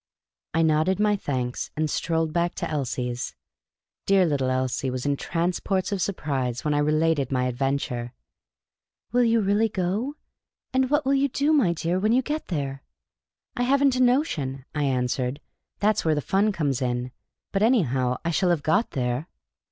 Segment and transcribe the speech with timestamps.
[0.55, 3.35] I nodded my thanks, and strolled back to Elsie's.
[4.07, 8.09] Dear little Elsie was in transports of surpirse when I related my adv^enture."
[9.11, 10.15] Will you really go?
[10.73, 12.81] And what will you do, my dear, when you get there?""
[13.55, 15.39] I have n't a notion," I answered;"
[15.81, 17.11] that 's where the fun comes in.
[17.51, 19.27] But, anyhow, I .shall have got there."